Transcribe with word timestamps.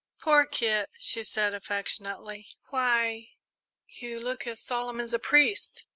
"Poor 0.19 0.47
Kit," 0.47 0.89
she 0.97 1.23
said 1.23 1.53
affectionately, 1.53 2.47
"why, 2.71 3.33
you 3.87 4.19
look 4.19 4.47
as 4.47 4.59
solemn 4.59 4.99
as 4.99 5.13
a 5.13 5.19
priest! 5.19 5.85